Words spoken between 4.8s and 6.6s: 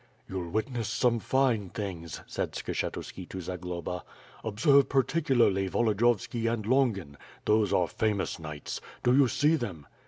particularly Volodiyovski